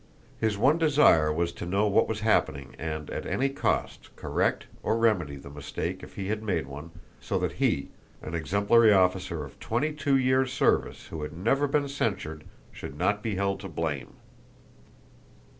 [0.39, 4.97] His one desire was to know what was happening and at any cost correct, or
[4.97, 6.89] remedy, the mistake if he had made one,
[7.21, 11.87] so that he, an exemplary officer of twenty two years' service, who had never been
[11.87, 14.13] censured, should not be held to blame.